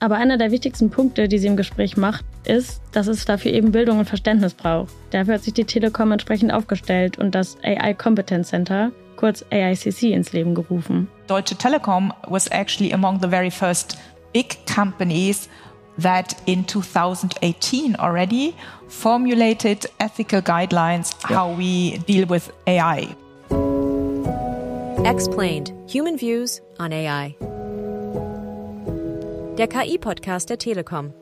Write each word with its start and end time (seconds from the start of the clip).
Aber 0.00 0.16
einer 0.16 0.38
der 0.38 0.52
wichtigsten 0.52 0.90
Punkte, 0.90 1.28
die 1.28 1.38
sie 1.38 1.48
im 1.48 1.56
Gespräch 1.56 1.96
macht, 1.96 2.24
ist, 2.44 2.80
dass 2.92 3.08
es 3.08 3.24
dafür 3.24 3.52
eben 3.52 3.72
Bildung 3.72 3.98
und 3.98 4.04
Verständnis 4.04 4.54
braucht. 4.54 4.92
Dafür 5.10 5.34
hat 5.34 5.42
sich 5.42 5.54
die 5.54 5.64
Telekom 5.64 6.12
entsprechend 6.12 6.52
aufgestellt 6.52 7.18
und 7.18 7.34
das 7.34 7.56
AI 7.64 7.94
Competence 7.94 8.48
Center, 8.48 8.92
kurz 9.16 9.44
AICC, 9.50 10.04
ins 10.04 10.32
Leben 10.32 10.54
gerufen. 10.54 11.08
Deutsche 11.26 11.56
Telekom 11.56 12.12
was 12.28 12.46
actually 12.48 12.92
among 12.92 13.20
the 13.20 13.28
very 13.28 13.50
first 13.50 13.98
big 14.32 14.56
companies 14.72 15.48
that 16.00 16.36
in 16.46 16.64
2018 16.64 17.96
already 17.96 18.54
formulated 18.86 19.90
ethical 19.98 20.40
guidelines 20.40 21.12
how 21.24 21.52
we 21.58 21.98
deal 22.06 22.28
with 22.28 22.52
AI. 22.68 23.08
Explained. 25.04 25.72
Human 25.88 26.16
Views 26.16 26.60
on 26.78 26.92
AI. 26.92 27.34
Der 29.58 29.66
KI-Podcast 29.66 30.50
der 30.50 30.58
Telekom. 30.58 31.12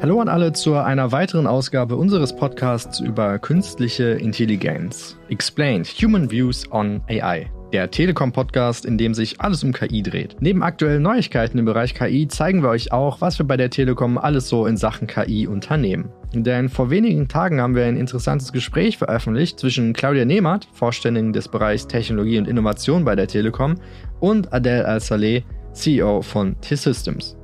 Hallo 0.00 0.18
an 0.18 0.28
alle 0.30 0.54
zu 0.54 0.76
einer 0.76 1.12
weiteren 1.12 1.46
Ausgabe 1.46 1.94
unseres 1.96 2.34
Podcasts 2.34 3.00
über 3.00 3.38
künstliche 3.38 4.12
Intelligenz. 4.12 5.18
Explained 5.28 5.86
Human 5.86 6.30
Views 6.30 6.64
on 6.72 7.02
AI. 7.06 7.50
Der 7.74 7.90
Telekom-Podcast, 7.90 8.86
in 8.86 8.96
dem 8.96 9.12
sich 9.12 9.42
alles 9.42 9.62
um 9.62 9.74
KI 9.74 10.02
dreht. 10.02 10.36
Neben 10.40 10.62
aktuellen 10.62 11.02
Neuigkeiten 11.02 11.58
im 11.58 11.66
Bereich 11.66 11.92
KI 11.92 12.26
zeigen 12.28 12.62
wir 12.62 12.70
euch 12.70 12.92
auch, 12.92 13.20
was 13.20 13.38
wir 13.38 13.46
bei 13.46 13.58
der 13.58 13.68
Telekom 13.68 14.16
alles 14.16 14.48
so 14.48 14.64
in 14.64 14.78
Sachen 14.78 15.06
KI 15.06 15.46
unternehmen. 15.46 16.08
Denn 16.32 16.70
vor 16.70 16.88
wenigen 16.88 17.28
Tagen 17.28 17.60
haben 17.60 17.74
wir 17.74 17.84
ein 17.84 17.98
interessantes 17.98 18.54
Gespräch 18.54 18.96
veröffentlicht 18.96 19.60
zwischen 19.60 19.92
Claudia 19.92 20.24
Nehmert, 20.24 20.66
Vorständin 20.72 21.34
des 21.34 21.48
Bereichs 21.48 21.86
Technologie 21.86 22.38
und 22.38 22.48
Innovation 22.48 23.04
bei 23.04 23.14
der 23.14 23.26
Telekom, 23.26 23.74
und 24.20 24.50
Adel 24.52 24.86
Al-Saleh, 24.86 25.44
CEO 25.72 26.22
von 26.22 26.60
T-Systems. 26.60 27.38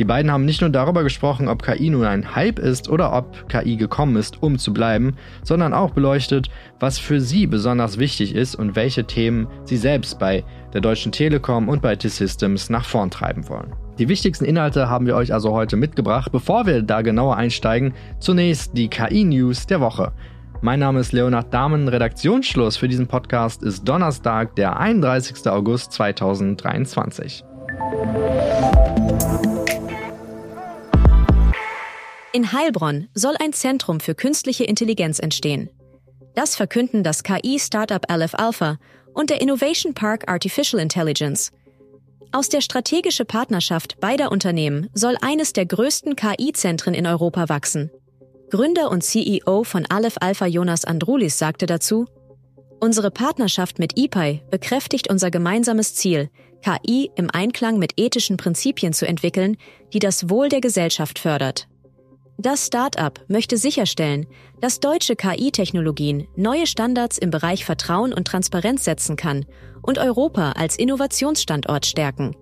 Die 0.00 0.06
beiden 0.06 0.32
haben 0.32 0.46
nicht 0.46 0.62
nur 0.62 0.70
darüber 0.70 1.02
gesprochen, 1.02 1.46
ob 1.46 1.62
KI 1.62 1.90
nun 1.90 2.06
ein 2.06 2.34
Hype 2.34 2.58
ist 2.58 2.88
oder 2.88 3.12
ob 3.12 3.50
KI 3.50 3.76
gekommen 3.76 4.16
ist, 4.16 4.42
um 4.42 4.58
zu 4.58 4.72
bleiben, 4.72 5.14
sondern 5.42 5.74
auch 5.74 5.90
beleuchtet, 5.90 6.48
was 6.78 6.98
für 6.98 7.20
sie 7.20 7.46
besonders 7.46 7.98
wichtig 7.98 8.34
ist 8.34 8.54
und 8.54 8.76
welche 8.76 9.04
Themen 9.04 9.46
sie 9.64 9.76
selbst 9.76 10.18
bei 10.18 10.42
der 10.72 10.80
Deutschen 10.80 11.12
Telekom 11.12 11.68
und 11.68 11.82
bei 11.82 11.96
T-Systems 11.96 12.70
nach 12.70 12.86
vorn 12.86 13.10
treiben 13.10 13.46
wollen. 13.50 13.74
Die 13.98 14.08
wichtigsten 14.08 14.46
Inhalte 14.46 14.88
haben 14.88 15.04
wir 15.04 15.16
euch 15.16 15.34
also 15.34 15.52
heute 15.52 15.76
mitgebracht. 15.76 16.32
Bevor 16.32 16.64
wir 16.64 16.80
da 16.80 17.02
genauer 17.02 17.36
einsteigen, 17.36 17.92
zunächst 18.20 18.74
die 18.74 18.88
KI-News 18.88 19.66
der 19.66 19.80
Woche. 19.80 20.12
Mein 20.62 20.80
Name 20.80 21.00
ist 21.00 21.12
Leonard 21.12 21.52
Dahmen. 21.52 21.88
Redaktionsschluss 21.88 22.78
für 22.78 22.88
diesen 22.88 23.06
Podcast 23.06 23.62
ist 23.62 23.86
Donnerstag, 23.86 24.56
der 24.56 24.80
31. 24.80 25.46
August 25.46 25.92
2023. 25.92 27.44
In 32.32 32.52
Heilbronn 32.52 33.08
soll 33.14 33.34
ein 33.40 33.52
Zentrum 33.52 34.00
für 34.00 34.14
künstliche 34.14 34.64
Intelligenz 34.64 35.18
entstehen. 35.18 35.68
Das 36.34 36.56
verkünden 36.56 37.02
das 37.02 37.22
KI-Startup 37.22 38.04
Aleph 38.08 38.34
Alpha 38.34 38.78
und 39.14 39.30
der 39.30 39.40
Innovation 39.40 39.94
Park 39.94 40.30
Artificial 40.30 40.80
Intelligence. 40.80 41.52
Aus 42.32 42.48
der 42.48 42.60
strategischen 42.60 43.26
Partnerschaft 43.26 43.98
beider 43.98 44.30
Unternehmen 44.30 44.88
soll 44.94 45.16
eines 45.20 45.52
der 45.52 45.66
größten 45.66 46.16
KI-Zentren 46.16 46.94
in 46.94 47.06
Europa 47.06 47.48
wachsen. 47.48 47.90
Gründer 48.50 48.90
und 48.90 49.02
CEO 49.02 49.64
von 49.64 49.86
Aleph 49.86 50.16
Alpha 50.20 50.46
Jonas 50.46 50.84
Androulis 50.84 51.38
sagte 51.38 51.66
dazu, 51.66 52.06
Unsere 52.78 53.10
Partnerschaft 53.10 53.78
mit 53.78 53.98
EPI 53.98 54.42
bekräftigt 54.50 55.10
unser 55.10 55.30
gemeinsames 55.30 55.94
Ziel, 55.94 56.30
KI 56.62 57.10
im 57.16 57.30
Einklang 57.30 57.78
mit 57.78 57.94
ethischen 57.96 58.36
Prinzipien 58.36 58.92
zu 58.92 59.06
entwickeln, 59.06 59.56
die 59.92 59.98
das 59.98 60.28
Wohl 60.28 60.48
der 60.48 60.60
Gesellschaft 60.60 61.18
fördert. 61.18 61.68
Das 62.38 62.66
Start-up 62.66 63.20
möchte 63.28 63.58
sicherstellen, 63.58 64.26
dass 64.60 64.80
deutsche 64.80 65.14
KI-Technologien 65.14 66.26
neue 66.36 66.66
Standards 66.66 67.18
im 67.18 67.30
Bereich 67.30 67.66
Vertrauen 67.66 68.14
und 68.14 68.26
Transparenz 68.26 68.84
setzen 68.84 69.16
kann 69.16 69.44
und 69.82 69.98
Europa 69.98 70.52
als 70.52 70.78
Innovationsstandort 70.78 71.84
stärken. 71.84 72.34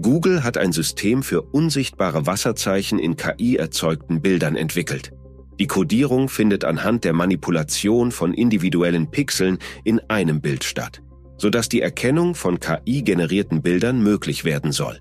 Google 0.00 0.44
hat 0.44 0.58
ein 0.58 0.72
System 0.72 1.22
für 1.22 1.42
unsichtbare 1.42 2.26
Wasserzeichen 2.26 2.98
in 2.98 3.16
KI-erzeugten 3.16 4.20
Bildern 4.20 4.56
entwickelt. 4.56 5.12
Die 5.58 5.66
Codierung 5.66 6.28
findet 6.28 6.64
anhand 6.64 7.04
der 7.04 7.14
Manipulation 7.14 8.12
von 8.12 8.32
individuellen 8.32 9.10
Pixeln 9.10 9.58
in 9.84 10.00
einem 10.08 10.40
Bild 10.40 10.62
statt, 10.62 11.02
sodass 11.38 11.68
die 11.68 11.80
Erkennung 11.80 12.34
von 12.34 12.60
KI-generierten 12.60 13.62
Bildern 13.62 14.02
möglich 14.02 14.44
werden 14.44 14.72
soll. 14.72 15.00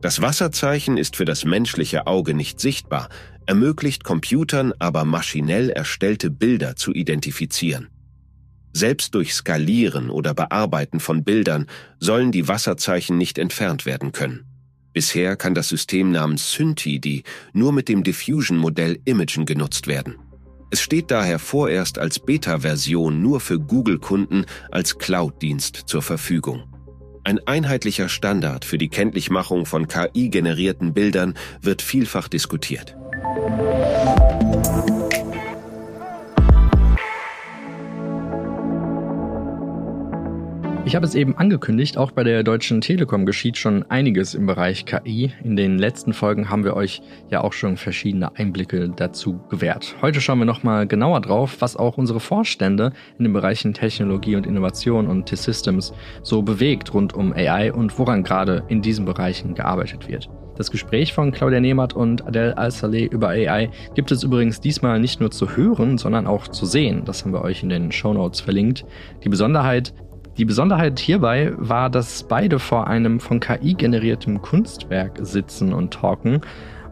Das 0.00 0.22
Wasserzeichen 0.22 0.96
ist 0.96 1.16
für 1.16 1.26
das 1.26 1.44
menschliche 1.44 2.06
Auge 2.06 2.32
nicht 2.32 2.58
sichtbar, 2.58 3.10
ermöglicht 3.44 4.04
Computern 4.04 4.72
aber 4.78 5.04
maschinell 5.04 5.68
erstellte 5.68 6.30
Bilder 6.30 6.76
zu 6.76 6.94
identifizieren. 6.94 7.88
Selbst 8.72 9.14
durch 9.14 9.34
Skalieren 9.34 10.10
oder 10.10 10.32
Bearbeiten 10.32 11.00
von 11.00 11.24
Bildern 11.24 11.66
sollen 11.98 12.32
die 12.32 12.48
Wasserzeichen 12.48 13.18
nicht 13.18 13.36
entfernt 13.36 13.84
werden 13.84 14.12
können. 14.12 14.46
Bisher 14.92 15.36
kann 15.36 15.54
das 15.54 15.68
System 15.68 16.10
namens 16.10 16.52
Synthi 16.52 17.24
nur 17.52 17.72
mit 17.72 17.88
dem 17.88 18.02
Diffusion-Modell 18.02 18.98
Imagen 19.04 19.44
genutzt 19.46 19.86
werden. 19.86 20.16
Es 20.72 20.80
steht 20.80 21.10
daher 21.10 21.40
vorerst 21.40 21.98
als 21.98 22.20
Beta-Version 22.20 23.20
nur 23.20 23.40
für 23.40 23.58
Google-Kunden 23.58 24.46
als 24.70 24.98
Cloud-Dienst 24.98 25.74
zur 25.86 26.00
Verfügung. 26.00 26.62
Ein 27.24 27.40
einheitlicher 27.46 28.08
Standard 28.08 28.64
für 28.64 28.78
die 28.78 28.88
Kenntlichmachung 28.88 29.66
von 29.66 29.88
KI-generierten 29.88 30.94
Bildern 30.94 31.34
wird 31.60 31.82
vielfach 31.82 32.28
diskutiert. 32.28 32.96
Ich 40.90 40.96
habe 40.96 41.06
es 41.06 41.14
eben 41.14 41.36
angekündigt, 41.36 41.96
auch 41.96 42.10
bei 42.10 42.24
der 42.24 42.42
Deutschen 42.42 42.80
Telekom 42.80 43.24
geschieht 43.24 43.56
schon 43.56 43.84
einiges 43.88 44.34
im 44.34 44.46
Bereich 44.46 44.86
KI. 44.86 45.30
In 45.44 45.54
den 45.54 45.78
letzten 45.78 46.12
Folgen 46.12 46.50
haben 46.50 46.64
wir 46.64 46.74
euch 46.74 47.00
ja 47.30 47.42
auch 47.42 47.52
schon 47.52 47.76
verschiedene 47.76 48.34
Einblicke 48.36 48.90
dazu 48.96 49.38
gewährt. 49.50 49.94
Heute 50.02 50.20
schauen 50.20 50.40
wir 50.40 50.46
nochmal 50.46 50.88
genauer 50.88 51.20
drauf, 51.20 51.58
was 51.60 51.76
auch 51.76 51.96
unsere 51.96 52.18
Vorstände 52.18 52.90
in 53.18 53.22
den 53.22 53.32
Bereichen 53.32 53.72
Technologie 53.72 54.34
und 54.34 54.48
Innovation 54.48 55.06
und 55.06 55.26
T-Systems 55.26 55.92
so 56.24 56.42
bewegt 56.42 56.92
rund 56.92 57.14
um 57.14 57.32
AI 57.32 57.72
und 57.72 57.96
woran 57.96 58.24
gerade 58.24 58.64
in 58.66 58.82
diesen 58.82 59.04
Bereichen 59.04 59.54
gearbeitet 59.54 60.08
wird. 60.08 60.28
Das 60.56 60.72
Gespräch 60.72 61.12
von 61.12 61.30
Claudia 61.30 61.60
Nehmert 61.60 61.94
und 61.94 62.26
Adele 62.26 62.58
Al-Saleh 62.58 63.06
über 63.06 63.28
AI 63.28 63.70
gibt 63.94 64.10
es 64.10 64.24
übrigens 64.24 64.60
diesmal 64.60 64.98
nicht 64.98 65.20
nur 65.20 65.30
zu 65.30 65.56
hören, 65.56 65.98
sondern 65.98 66.26
auch 66.26 66.48
zu 66.48 66.66
sehen. 66.66 67.04
Das 67.04 67.24
haben 67.24 67.32
wir 67.32 67.42
euch 67.42 67.62
in 67.62 67.68
den 67.68 67.92
Show 67.92 68.12
Notes 68.12 68.40
verlinkt. 68.40 68.84
Die 69.22 69.28
Besonderheit, 69.28 69.94
die 70.36 70.44
Besonderheit 70.44 70.98
hierbei 70.98 71.52
war, 71.56 71.90
dass 71.90 72.22
beide 72.22 72.58
vor 72.58 72.86
einem 72.86 73.20
von 73.20 73.40
KI 73.40 73.74
generiertem 73.74 74.40
Kunstwerk 74.40 75.18
sitzen 75.20 75.72
und 75.72 75.92
talken. 75.92 76.40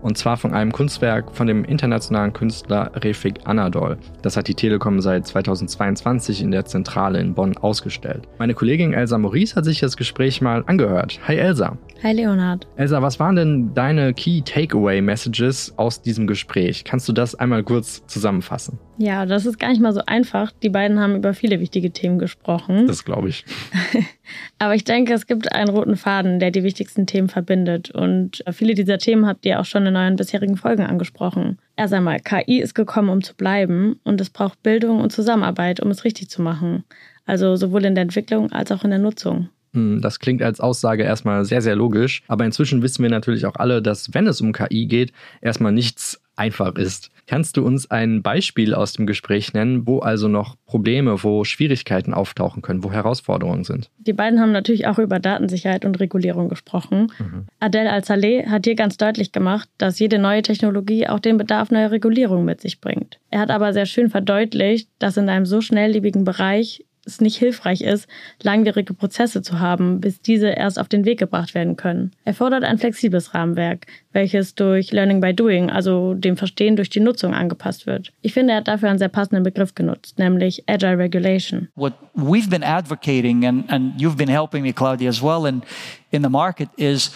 Und 0.02 0.16
zwar 0.16 0.36
von 0.36 0.54
einem 0.54 0.72
Kunstwerk 0.72 1.34
von 1.34 1.46
dem 1.46 1.64
internationalen 1.64 2.32
Künstler 2.32 2.92
Refik 2.94 3.40
Anadol. 3.44 3.98
Das 4.22 4.36
hat 4.36 4.48
die 4.48 4.54
Telekom 4.54 5.00
seit 5.00 5.26
2022 5.26 6.42
in 6.42 6.50
der 6.50 6.64
Zentrale 6.64 7.20
in 7.20 7.34
Bonn 7.34 7.56
ausgestellt. 7.56 8.28
Meine 8.38 8.54
Kollegin 8.54 8.92
Elsa 8.92 9.18
Maurice 9.18 9.56
hat 9.56 9.64
sich 9.64 9.80
das 9.80 9.96
Gespräch 9.96 10.40
mal 10.40 10.62
angehört. 10.66 11.18
Hi 11.26 11.36
Elsa. 11.36 11.76
Hi 12.02 12.12
Leonhard. 12.12 12.68
Elsa, 12.76 13.02
was 13.02 13.18
waren 13.18 13.34
denn 13.34 13.74
deine 13.74 14.14
Key 14.14 14.42
Takeaway 14.42 15.00
Messages 15.00 15.74
aus 15.76 16.00
diesem 16.00 16.26
Gespräch? 16.28 16.84
Kannst 16.84 17.08
du 17.08 17.12
das 17.12 17.34
einmal 17.34 17.64
kurz 17.64 18.06
zusammenfassen? 18.06 18.78
Ja, 18.98 19.26
das 19.26 19.46
ist 19.46 19.58
gar 19.58 19.70
nicht 19.70 19.80
mal 19.80 19.92
so 19.92 20.02
einfach. 20.06 20.52
Die 20.62 20.68
beiden 20.68 21.00
haben 21.00 21.16
über 21.16 21.34
viele 21.34 21.60
wichtige 21.60 21.90
Themen 21.90 22.18
gesprochen. 22.18 22.86
Das 22.86 23.04
glaube 23.04 23.28
ich. 23.28 23.44
Aber 24.58 24.74
ich 24.74 24.84
denke, 24.84 25.14
es 25.14 25.26
gibt 25.26 25.52
einen 25.52 25.70
roten 25.70 25.96
Faden, 25.96 26.38
der 26.38 26.50
die 26.50 26.62
wichtigsten 26.62 27.06
Themen 27.06 27.28
verbindet. 27.28 27.90
Und 27.90 28.42
viele 28.52 28.74
dieser 28.74 28.98
Themen 28.98 29.26
habt 29.26 29.44
ihr 29.46 29.60
auch 29.60 29.64
schon 29.64 29.86
in 29.86 29.96
euren 29.96 30.16
bisherigen 30.16 30.56
Folgen 30.56 30.84
angesprochen. 30.84 31.58
Erst 31.76 31.94
einmal, 31.94 32.20
KI 32.20 32.60
ist 32.60 32.74
gekommen, 32.74 33.08
um 33.08 33.22
zu 33.22 33.34
bleiben. 33.34 34.00
Und 34.04 34.20
es 34.20 34.30
braucht 34.30 34.62
Bildung 34.62 35.00
und 35.00 35.12
Zusammenarbeit, 35.12 35.80
um 35.80 35.90
es 35.90 36.04
richtig 36.04 36.30
zu 36.30 36.42
machen. 36.42 36.84
Also 37.26 37.56
sowohl 37.56 37.84
in 37.84 37.94
der 37.94 38.02
Entwicklung 38.02 38.52
als 38.52 38.72
auch 38.72 38.84
in 38.84 38.90
der 38.90 38.98
Nutzung. 38.98 39.48
Hm, 39.74 40.00
das 40.00 40.18
klingt 40.18 40.42
als 40.42 40.60
Aussage 40.60 41.02
erstmal 41.02 41.44
sehr, 41.44 41.62
sehr 41.62 41.76
logisch. 41.76 42.22
Aber 42.28 42.44
inzwischen 42.44 42.82
wissen 42.82 43.02
wir 43.02 43.10
natürlich 43.10 43.46
auch 43.46 43.56
alle, 43.56 43.82
dass 43.82 44.14
wenn 44.14 44.26
es 44.26 44.40
um 44.40 44.52
KI 44.52 44.86
geht, 44.86 45.12
erstmal 45.40 45.72
nichts 45.72 46.20
einfach 46.38 46.76
ist. 46.76 47.10
Kannst 47.26 47.58
du 47.58 47.66
uns 47.66 47.90
ein 47.90 48.22
Beispiel 48.22 48.72
aus 48.72 48.94
dem 48.94 49.06
Gespräch 49.06 49.52
nennen, 49.52 49.86
wo 49.86 49.98
also 49.98 50.28
noch 50.28 50.56
Probleme, 50.64 51.22
wo 51.22 51.44
Schwierigkeiten 51.44 52.14
auftauchen 52.14 52.62
können, 52.62 52.82
wo 52.82 52.90
Herausforderungen 52.90 53.64
sind? 53.64 53.90
Die 53.98 54.14
beiden 54.14 54.40
haben 54.40 54.52
natürlich 54.52 54.86
auch 54.86 54.98
über 54.98 55.18
Datensicherheit 55.18 55.84
und 55.84 56.00
Regulierung 56.00 56.48
gesprochen. 56.48 57.12
Mhm. 57.18 57.46
Adel 57.60 57.88
Al-Saleh 57.88 58.46
hat 58.46 58.64
hier 58.64 58.76
ganz 58.76 58.96
deutlich 58.96 59.32
gemacht, 59.32 59.68
dass 59.76 59.98
jede 59.98 60.18
neue 60.18 60.42
Technologie 60.42 61.06
auch 61.06 61.20
den 61.20 61.36
Bedarf 61.36 61.70
neuer 61.70 61.90
Regulierung 61.90 62.46
mit 62.46 62.62
sich 62.62 62.80
bringt. 62.80 63.18
Er 63.30 63.40
hat 63.40 63.50
aber 63.50 63.74
sehr 63.74 63.86
schön 63.86 64.08
verdeutlicht, 64.08 64.88
dass 64.98 65.18
in 65.18 65.28
einem 65.28 65.44
so 65.44 65.60
schnelllebigen 65.60 66.24
Bereich 66.24 66.84
es 67.08 67.20
nicht 67.20 67.36
hilfreich 67.36 67.80
ist, 67.80 68.06
langwierige 68.42 68.94
Prozesse 68.94 69.42
zu 69.42 69.58
haben, 69.58 70.00
bis 70.00 70.20
diese 70.20 70.48
erst 70.48 70.78
auf 70.78 70.88
den 70.88 71.04
Weg 71.04 71.18
gebracht 71.18 71.54
werden 71.54 71.76
können. 71.76 72.12
Er 72.24 72.34
fordert 72.34 72.64
ein 72.64 72.78
flexibles 72.78 73.34
Rahmenwerk, 73.34 73.86
welches 74.12 74.54
durch 74.54 74.92
Learning 74.92 75.20
by 75.20 75.34
Doing, 75.34 75.70
also 75.70 76.14
dem 76.14 76.36
Verstehen 76.36 76.76
durch 76.76 76.90
die 76.90 77.00
Nutzung, 77.00 77.34
angepasst 77.34 77.86
wird. 77.86 78.12
Ich 78.22 78.32
finde, 78.32 78.52
er 78.52 78.58
hat 78.58 78.68
dafür 78.68 78.90
einen 78.90 78.98
sehr 78.98 79.08
passenden 79.08 79.42
Begriff 79.42 79.74
genutzt, 79.74 80.18
nämlich 80.18 80.64
Agile 80.68 80.98
Regulation. 80.98 81.68
What 81.74 81.94
we've 82.14 82.48
been 82.48 82.62
advocating, 82.62 83.44
and, 83.44 83.70
and 83.70 84.00
you've 84.00 84.16
been 84.16 84.30
helping 84.30 84.62
me, 84.62 84.72
Claudia, 84.72 85.08
as 85.08 85.22
well 85.22 85.46
in, 85.46 85.62
in 86.10 86.22
the 86.22 86.28
market, 86.28 86.68
is 86.76 87.10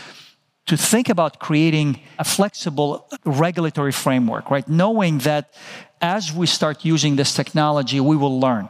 to 0.67 0.77
think 0.77 1.09
about 1.09 1.39
creating 1.39 2.00
a 2.19 2.25
flexible 2.25 3.09
regulatory 3.25 3.93
framework, 3.93 4.50
right? 4.50 4.69
Knowing 4.69 5.19
that 5.19 5.55
as 6.00 6.33
we 6.33 6.47
start 6.47 6.85
using 6.85 7.17
this 7.17 7.35
technology, 7.35 8.00
we 8.00 8.17
will 8.17 8.41
learn. 8.41 8.69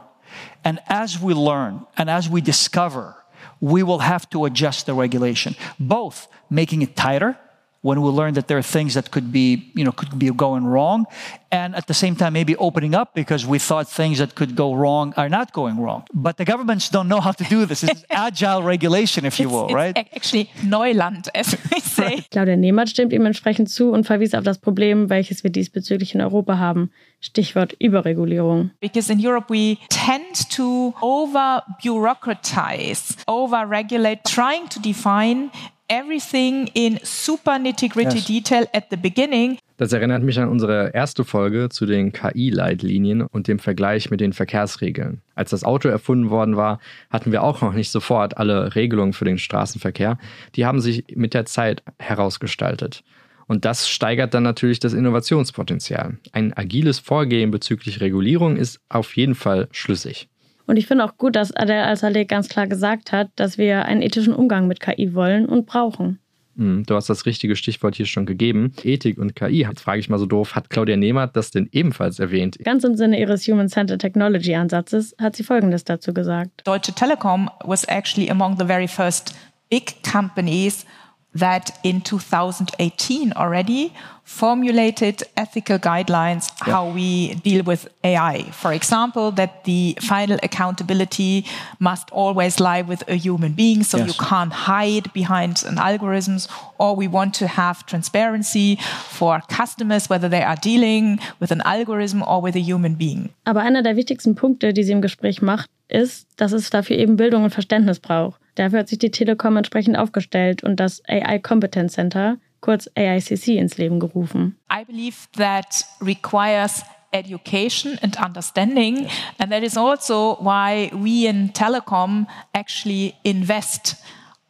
And 0.63 0.79
as 0.87 1.19
we 1.19 1.33
learn 1.33 1.85
and 1.97 2.09
as 2.09 2.29
we 2.29 2.41
discover, 2.41 3.15
we 3.59 3.83
will 3.83 3.99
have 3.99 4.29
to 4.31 4.45
adjust 4.45 4.85
the 4.85 4.93
regulation, 4.93 5.55
both 5.79 6.27
making 6.49 6.81
it 6.81 6.95
tighter 6.95 7.37
when 7.83 8.01
we 8.01 8.09
learn 8.09 8.33
that 8.33 8.47
there 8.47 8.57
are 8.57 8.69
things 8.77 8.93
that 8.95 9.11
could 9.11 9.31
be, 9.31 9.71
you 9.75 9.83
know, 9.83 9.91
could 9.91 10.17
be 10.17 10.29
going 10.31 10.65
wrong, 10.65 11.05
and 11.51 11.75
at 11.75 11.85
the 11.85 11.93
same 11.93 12.15
time 12.15 12.33
maybe 12.33 12.55
opening 12.55 12.95
up 12.95 13.13
because 13.13 13.45
we 13.45 13.59
thought 13.59 13.87
things 13.87 14.17
that 14.17 14.33
could 14.35 14.55
go 14.55 14.73
wrong 14.73 15.13
are 15.17 15.29
not 15.29 15.53
going 15.53 15.77
wrong. 15.79 16.03
But 16.13 16.37
the 16.37 16.45
governments 16.45 16.89
don't 16.89 17.07
know 17.07 17.19
how 17.19 17.33
to 17.33 17.43
do 17.43 17.65
this. 17.65 17.83
It's 17.83 18.05
agile 18.09 18.63
regulation, 18.63 19.25
if 19.25 19.39
you 19.39 19.49
will, 19.49 19.65
it's, 19.65 19.73
right? 19.73 19.97
Actually, 20.15 20.49
Neuland, 20.63 21.27
as 21.35 21.55
we 21.71 21.79
say. 21.81 22.25
Claudia 22.31 22.55
Nehmert 22.55 22.89
stimmt 22.89 23.11
ihm 23.13 23.25
entsprechend 23.25 23.69
zu 23.69 23.91
und 23.91 24.05
verwies 24.05 24.33
auf 24.33 24.43
das 24.43 24.57
Problem, 24.57 25.09
welches 25.09 25.43
wir 25.43 25.51
diesbezüglich 25.51 26.15
in 26.15 26.21
Europa 26.21 26.57
haben. 26.57 26.89
Stichwort 27.19 27.73
Überregulierung. 27.79 28.71
Because 28.79 29.11
in 29.11 29.25
Europe 29.25 29.53
we 29.53 29.77
tend 29.89 30.49
to 30.49 30.93
over 31.01 31.63
bureaucratize, 31.81 33.15
over 33.27 33.69
regulate, 33.69 34.23
trying 34.23 34.67
to 34.69 34.79
define 34.79 35.51
everything 35.87 36.69
in 36.73 36.99
super 37.03 37.57
nitty-gritty 37.59 38.17
yes. 38.17 38.25
detail 38.25 38.67
at 38.73 38.85
the 38.89 38.97
beginning. 38.97 39.57
Das 39.77 39.91
erinnert 39.91 40.23
mich 40.23 40.39
an 40.39 40.49
unsere 40.49 40.93
erste 40.93 41.25
Folge 41.25 41.69
zu 41.69 41.85
den 41.85 42.13
KI-Leitlinien 42.13 43.21
und 43.21 43.47
dem 43.47 43.59
Vergleich 43.59 44.11
mit 44.11 44.21
den 44.21 44.31
Verkehrsregeln. 44.31 45.21
Als 45.35 45.49
das 45.49 45.63
Auto 45.63 45.89
erfunden 45.89 46.29
worden 46.29 46.55
war, 46.55 46.79
hatten 47.09 47.31
wir 47.31 47.43
auch 47.43 47.61
noch 47.61 47.73
nicht 47.73 47.89
sofort 47.89 48.37
alle 48.37 48.75
Regelungen 48.75 49.13
für 49.13 49.25
den 49.25 49.39
Straßenverkehr. 49.39 50.17
Die 50.55 50.65
haben 50.65 50.79
sich 50.79 51.03
mit 51.15 51.33
der 51.33 51.45
Zeit 51.45 51.83
herausgestaltet. 51.99 53.03
Und 53.47 53.65
das 53.65 53.89
steigert 53.89 54.33
dann 54.33 54.43
natürlich 54.43 54.79
das 54.79 54.93
Innovationspotenzial. 54.93 56.17
Ein 56.31 56.55
agiles 56.55 56.99
Vorgehen 56.99 57.51
bezüglich 57.51 57.99
Regulierung 57.99 58.55
ist 58.55 58.79
auf 58.89 59.15
jeden 59.15 59.35
Fall 59.35 59.67
schlüssig. 59.71 60.29
Und 60.65 60.77
ich 60.77 60.87
finde 60.87 61.05
auch 61.05 61.17
gut, 61.17 61.35
dass 61.35 61.55
Adel 61.55 61.81
Al-Saleh 61.81 62.25
ganz 62.25 62.49
klar 62.49 62.67
gesagt 62.67 63.11
hat, 63.11 63.29
dass 63.35 63.57
wir 63.57 63.85
einen 63.85 64.01
ethischen 64.01 64.33
Umgang 64.33 64.67
mit 64.67 64.79
KI 64.79 65.13
wollen 65.13 65.45
und 65.45 65.65
brauchen. 65.65 66.19
Hm, 66.55 66.85
du 66.85 66.95
hast 66.95 67.09
das 67.09 67.25
richtige 67.25 67.55
Stichwort 67.55 67.95
hier 67.95 68.05
schon 68.05 68.25
gegeben. 68.25 68.73
Ethik 68.83 69.17
und 69.17 69.35
KI, 69.35 69.61
jetzt 69.61 69.81
frage 69.81 69.99
ich 69.99 70.09
mal 70.09 70.19
so 70.19 70.25
doof, 70.25 70.55
hat 70.55 70.69
Claudia 70.69 70.95
Nehmert 70.95 71.35
das 71.35 71.51
denn 71.51 71.67
ebenfalls 71.71 72.19
erwähnt? 72.19 72.57
Ganz 72.63 72.83
im 72.83 72.95
Sinne 72.95 73.19
ihres 73.19 73.47
Human-Centered 73.47 73.99
Technology 73.99 74.53
Ansatzes 74.53 75.15
hat 75.19 75.35
sie 75.35 75.43
Folgendes 75.43 75.83
dazu 75.83 76.13
gesagt. 76.13 76.61
Deutsche 76.65 76.93
Telekom 76.93 77.49
was 77.63 77.85
actually 77.85 78.29
among 78.29 78.57
the 78.59 78.65
very 78.65 78.87
first 78.87 79.35
big 79.69 80.03
companies 80.03 80.85
that 81.35 81.79
in 81.83 82.01
2018 82.01 83.33
already 83.33 83.93
formulated 84.23 85.21
ethical 85.35 85.77
guidelines 85.77 86.49
yeah. 86.65 86.73
how 86.73 86.89
we 86.89 87.35
deal 87.35 87.63
with 87.63 87.89
AI. 88.03 88.43
For 88.51 88.71
example, 88.71 89.31
that 89.31 89.65
the 89.65 89.97
final 90.01 90.39
accountability 90.41 91.45
must 91.79 92.09
always 92.11 92.59
lie 92.59 92.81
with 92.81 93.03
a 93.09 93.15
human 93.15 93.53
being, 93.53 93.83
so 93.83 93.97
yes. 93.97 94.07
you 94.07 94.13
can't 94.13 94.53
hide 94.53 95.11
behind 95.13 95.63
an 95.65 95.75
algorithms. 95.75 96.47
Or 96.77 96.95
we 96.95 97.07
want 97.07 97.33
to 97.35 97.47
have 97.47 97.85
transparency 97.85 98.77
for 99.09 99.41
customers, 99.49 100.09
whether 100.09 100.29
they 100.29 100.41
are 100.41 100.55
dealing 100.55 101.19
with 101.39 101.51
an 101.51 101.61
algorithm 101.65 102.23
or 102.23 102.41
with 102.41 102.55
a 102.55 102.61
human 102.61 102.95
being. 102.95 103.29
Aber 103.45 103.61
einer 103.61 103.83
der 103.83 103.95
wichtigsten 103.95 104.35
Punkte, 104.35 104.73
die 104.73 104.83
sie 104.83 104.93
im 104.93 105.01
Gespräch 105.01 105.41
macht, 105.41 105.69
ist, 105.89 106.27
dass 106.37 106.53
es 106.53 106.69
dafür 106.69 106.97
eben 106.97 107.17
Bildung 107.17 107.43
und 107.43 107.51
Verständnis 107.51 107.99
braucht. 107.99 108.39
Dafür 108.55 108.79
hat 108.79 108.89
sich 108.89 108.99
die 108.99 109.11
Telekom 109.11 109.57
entsprechend 109.57 109.97
aufgestellt 109.97 110.63
und 110.63 110.79
das 110.79 111.01
AI 111.07 111.39
Competence 111.39 111.93
Center, 111.93 112.37
kurz 112.61 112.89
AICC, 112.95 113.49
ins 113.49 113.77
Leben 113.77 113.99
gerufen. 113.99 114.57
I 114.71 114.85
believe 114.85 115.27
that 115.37 115.85
requires 116.01 116.83
education 117.13 117.97
and 118.01 118.17
understanding. 118.19 119.07
And 119.37 119.51
that 119.51 119.63
is 119.63 119.77
also 119.77 120.37
why 120.41 120.91
we 120.93 121.27
in 121.27 121.53
telecom 121.53 122.27
actually 122.53 123.13
invest 123.23 123.97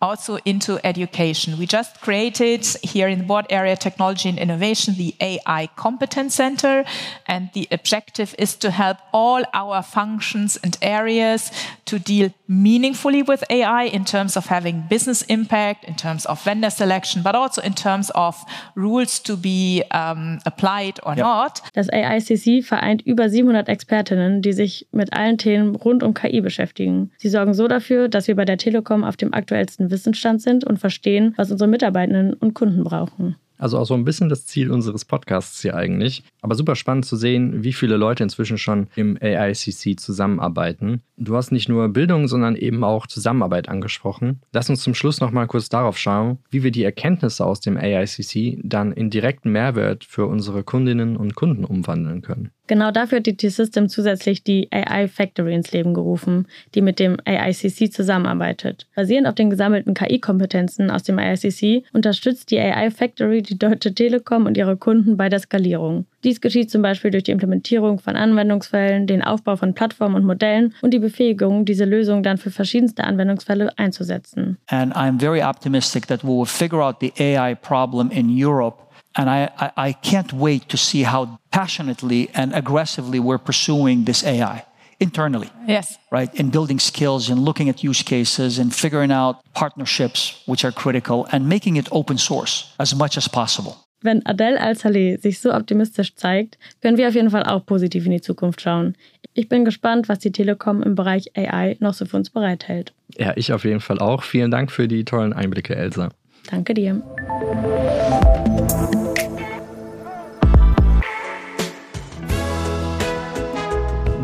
also 0.03 0.38
into 0.44 0.85
education. 0.85 1.57
We 1.57 1.65
just 1.65 2.01
created 2.01 2.65
here 2.83 3.07
in 3.07 3.19
the 3.19 3.23
board 3.23 3.45
area 3.50 3.77
technology 3.77 4.27
and 4.27 4.38
innovation 4.38 4.95
the 4.95 5.15
AI 5.21 5.69
competence 5.77 6.35
center 6.35 6.83
and 7.25 7.50
the 7.53 7.69
objective 7.71 8.35
is 8.38 8.55
to 8.57 8.69
help 8.69 8.97
all 9.13 9.44
our 9.53 9.81
functions 9.81 10.57
and 10.61 10.77
areas 10.81 11.51
to 11.85 12.00
deal 12.00 12.33
meaningfully 12.50 13.23
with 13.23 13.44
AI 13.50 13.83
in 13.83 14.03
terms 14.03 14.35
of 14.35 14.47
having 14.47 14.83
business 14.89 15.21
impact, 15.23 15.85
in 15.85 15.95
terms 15.95 16.25
of 16.25 16.44
vendor 16.44 16.69
selection, 16.69 17.23
but 17.23 17.33
also 17.33 17.61
in 17.61 17.73
terms 17.73 18.11
of 18.11 18.35
rules 18.75 19.19
to 19.21 19.38
be 19.38 19.83
um, 19.91 20.39
applied 20.45 21.00
or 21.03 21.15
ja. 21.15 21.23
not. 21.23 21.61
Das 21.73 21.89
AICC 21.89 22.63
vereint 22.65 23.01
über 23.05 23.29
700 23.29 23.69
Expertinnen, 23.69 24.41
die 24.41 24.53
sich 24.53 24.85
mit 24.91 25.13
allen 25.13 25.38
Themen 25.38 25.75
rund 25.75 26.03
um 26.03 26.13
KI 26.13 26.41
beschäftigen. 26.41 27.11
Sie 27.17 27.29
sorgen 27.29 27.53
so 27.53 27.67
dafür, 27.67 28.09
dass 28.09 28.27
wir 28.27 28.35
bei 28.35 28.45
der 28.45 28.57
Telekom 28.57 29.03
auf 29.05 29.15
dem 29.15 29.33
aktuellsten 29.33 29.93
Wissensstand 29.94 30.42
sind 30.42 30.66
und 30.66 30.80
verstehen, 30.80 31.34
was 31.38 31.51
unsere 31.51 31.69
Mitarbeitenden 31.69 32.34
und 32.34 32.54
Kunden 32.54 32.84
brauchen. 32.84 33.38
Also 33.63 33.77
auch 33.77 33.86
so 33.86 33.94
ein 33.94 34.04
bisschen 34.04 34.27
das 34.27 34.45
Ziel 34.45 34.69
unseres 34.71 35.06
Podcasts 35.06 35.62
hier 35.62 35.74
eigentlich. 35.74 36.24
Aber 36.42 36.54
super 36.54 36.75
spannend 36.75 37.06
zu 37.06 37.15
sehen, 37.15 37.63
wie 37.63 37.71
viele 37.71 37.95
Leute 37.95 38.21
inzwischen 38.21 38.57
schon 38.57 38.88
im 38.98 39.18
AICC 39.21 39.98
zusammenarbeiten. 39.98 41.01
Du 41.15 41.38
hast 41.38 41.54
nicht 41.54 41.69
nur 41.69 41.88
Bildung, 41.88 42.27
sondern 42.27 42.57
eben 42.57 42.83
auch 42.83 43.07
Zusammenarbeit 43.07 43.69
angesprochen. 43.69 44.42
Lass 44.51 44.69
uns 44.69 44.81
zum 44.81 44.94
Schluss 44.94 45.21
noch 45.21 45.31
mal 45.31 45.48
kurz 45.48 45.69
darauf 45.69 45.98
schauen, 45.98 46.39
wie 46.50 46.63
wir 46.63 46.71
die 46.71 46.83
Erkenntnisse 46.83 47.45
aus 47.45 47.62
dem 47.62 47.77
AICC 47.77 48.60
dann 48.63 48.92
in 48.92 49.10
direkten 49.10 49.51
Mehrwert 49.51 50.04
für 50.04 50.25
unsere 50.25 50.63
Kundinnen 50.63 51.15
und 51.15 51.36
Kunden 51.36 51.63
umwandeln 51.63 52.21
können. 52.21 52.51
Genau 52.68 52.92
dafür 52.92 53.18
hat 53.18 53.25
die 53.25 53.36
T-System 53.36 53.89
zusätzlich 53.89 54.44
die 54.44 54.69
AI 54.71 55.10
Factory 55.10 55.54
ins 55.54 55.74
Leben 55.74 55.94
gerufen, 55.94 56.48
die 56.75 56.81
mit 56.81 56.98
dem 56.98 57.18
AICC 57.25 57.92
zusammenarbeitet. 57.92 58.88
Basierend 58.95 59.27
auf 59.27 59.36
den 59.36 59.50
gesammelten 59.50 59.94
KI-Kompetenzen 59.94 60.89
aus 60.89 61.04
dem 61.04 61.19
AICC 61.19 61.83
unterstützt 61.92 62.51
die 62.51 62.60
AI 62.60 62.89
Factory 62.89 63.42
die 63.42 63.52
Deutsche 63.57 63.93
Telekom 63.93 64.45
und 64.45 64.57
ihre 64.57 64.77
Kunden 64.77 65.17
bei 65.17 65.29
der 65.29 65.39
Skalierung. 65.39 66.05
Dies 66.24 66.41
geschieht 66.41 66.72
zum 66.72 66.81
Beispiel 66.81 67.12
durch 67.12 67.24
die 67.24 67.31
Implementierung 67.31 68.00
von 68.00 68.15
Anwendungsfällen, 68.15 69.07
den 69.07 69.22
Aufbau 69.22 69.55
von 69.55 69.74
Plattformen 69.74 70.15
und 70.15 70.25
Modellen 70.25 70.74
und 70.81 70.93
die 70.93 71.00
Befähigung, 71.00 71.65
diese 71.65 71.86
Lösungen 71.86 72.24
dann 72.24 72.38
für 72.38 72.51
verschiedenste 72.51 73.03
Anwendungsfälle 73.03 73.77
einzusetzen. 73.77 74.57
And 74.67 74.95
I'm 74.95 75.19
very 75.19 75.41
optimistic 75.41 76.07
that 76.07 76.24
we 76.24 76.29
will 76.29 76.45
figure 76.45 76.81
out 76.81 76.98
the 77.01 77.13
AI 77.19 77.55
problem 77.55 78.12
in 78.12 78.29
Europe 78.29 78.77
And 79.15 79.29
I, 79.29 79.50
I, 79.60 79.89
I, 79.89 79.93
can't 79.93 80.33
wait 80.33 80.69
to 80.69 80.77
see 80.77 81.03
how 81.03 81.38
passionately 81.51 82.31
and 82.33 82.51
aggressively 82.51 83.19
we're 83.19 83.38
pursuing 83.38 84.05
this 84.05 84.24
AI 84.24 84.65
internally. 85.00 85.50
Yes. 85.67 85.97
Right? 86.12 86.33
In 86.35 86.50
building 86.50 86.79
skills 86.79 87.29
and 87.29 87.43
looking 87.45 87.69
at 87.69 87.83
use 87.83 88.03
cases 88.03 88.59
and 88.59 88.73
figuring 88.73 89.12
out 89.12 89.38
partnerships, 89.53 90.41
which 90.45 90.65
are 90.65 90.71
critical, 90.71 91.27
and 91.31 91.47
making 91.47 91.77
it 91.77 91.88
open 91.91 92.17
source 92.17 92.73
as 92.79 92.95
much 92.95 93.17
as 93.17 93.27
possible. 93.27 93.77
Wenn 94.03 94.25
Adele 94.25 94.59
Al-Saleh 94.59 95.17
sich 95.17 95.39
so 95.39 95.53
optimistisch 95.53 96.15
zeigt, 96.15 96.57
können 96.81 96.97
wir 96.97 97.07
auf 97.07 97.15
jeden 97.15 97.29
Fall 97.29 97.43
auch 97.43 97.65
positiv 97.65 98.05
in 98.05 98.12
die 98.12 98.21
Zukunft 98.21 98.59
schauen. 98.59 98.95
Ich 99.33 99.47
bin 99.47 99.63
gespannt, 99.63 100.09
was 100.09 100.19
die 100.19 100.31
Telekom 100.31 100.83
im 100.83 100.95
Bereich 100.95 101.31
AI 101.38 101.77
noch 101.79 101.93
so 101.93 102.05
für 102.05 102.17
uns 102.17 102.29
bereithält. 102.29 102.93
Ja, 103.17 103.31
ich 103.35 103.53
auf 103.53 103.63
jeden 103.63 103.79
Fall 103.79 104.00
auch. 104.00 104.23
Vielen 104.23 104.51
Dank 104.51 104.71
für 104.71 104.89
die 104.89 105.05
tollen 105.05 105.31
Einblicke, 105.31 105.75
Elsa. 105.75 106.09
Danke 106.50 106.73
dir. 106.73 107.01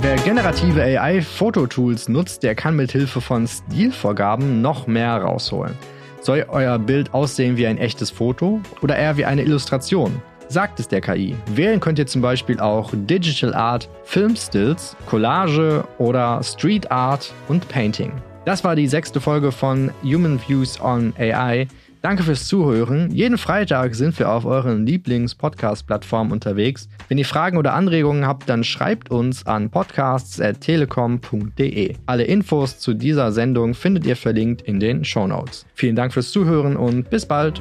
Wer 0.10 0.18
generative 0.22 0.82
AI-Fototools 0.82 2.10
nutzt, 2.10 2.42
der 2.42 2.56
kann 2.56 2.76
mit 2.76 2.92
Hilfe 2.92 3.22
von 3.22 3.48
Stilvorgaben 3.48 4.60
noch 4.60 4.88
mehr 4.88 5.16
rausholen. 5.18 5.76
Soll 6.22 6.48
euer 6.50 6.80
Bild 6.80 7.14
aussehen 7.14 7.58
wie 7.58 7.68
ein 7.68 7.78
echtes 7.78 8.10
Foto 8.10 8.60
oder 8.82 8.96
eher 8.96 9.18
wie 9.18 9.26
eine 9.26 9.44
Illustration? 9.44 10.20
Sagt 10.48 10.80
es 10.80 10.88
der 10.88 11.02
KI. 11.02 11.36
Wählen 11.54 11.80
könnt 11.80 12.00
ihr 12.00 12.08
zum 12.08 12.24
Beispiel 12.24 12.60
auch 12.60 12.90
Digital 12.92 13.54
Art, 13.54 13.88
Filmstills, 14.04 14.98
Collage 15.06 15.84
oder 16.00 16.42
Street 16.42 16.90
Art 16.90 17.32
und 17.48 17.70
Painting. 17.70 18.12
Das 18.46 18.64
war 18.64 18.76
die 18.76 18.88
sechste 18.88 19.22
Folge 19.22 19.52
von 19.52 19.92
Human 20.02 20.42
Views 20.48 20.82
on 20.82 21.14
AI. 21.20 21.68
Danke 22.02 22.24
fürs 22.24 22.48
Zuhören. 22.48 23.12
Jeden 23.12 23.38
Freitag 23.38 23.94
sind 23.94 24.18
wir 24.20 24.30
auf 24.30 24.46
euren 24.46 24.86
Lieblings-Podcast-Plattformen 24.86 26.32
unterwegs. 26.32 26.88
Wenn 27.10 27.18
ihr 27.18 27.26
Fragen 27.26 27.58
oder 27.58 27.74
Anregungen 27.74 28.26
habt, 28.26 28.48
dann 28.48 28.64
schreibt 28.64 29.12
uns 29.12 29.46
an 29.46 29.70
podcasts.telekom.de. 29.70 31.96
Alle 32.06 32.24
Infos 32.24 32.80
zu 32.80 32.94
dieser 32.94 33.34
Sendung 33.34 33.74
findet 33.74 34.06
ihr 34.06 34.16
verlinkt 34.16 34.62
in 34.62 34.80
den 34.80 35.04
Show 35.04 35.28
Notes. 35.28 35.66
Vielen 35.74 35.98
Dank 35.98 36.14
fürs 36.14 36.32
Zuhören 36.32 36.78
und 36.78 37.10
bis 37.10 37.26
bald. 37.26 37.60